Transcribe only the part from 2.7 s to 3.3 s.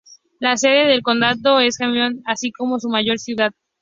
su mayor